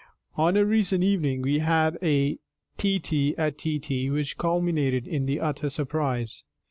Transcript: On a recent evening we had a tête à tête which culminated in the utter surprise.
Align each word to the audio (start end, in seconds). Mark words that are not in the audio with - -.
On 0.35 0.57
a 0.57 0.65
recent 0.65 1.03
evening 1.03 1.43
we 1.43 1.59
had 1.59 1.99
a 2.01 2.39
tête 2.75 3.35
à 3.37 3.51
tête 3.53 4.11
which 4.11 4.35
culminated 4.35 5.07
in 5.07 5.27
the 5.27 5.39
utter 5.39 5.69
surprise. 5.69 6.43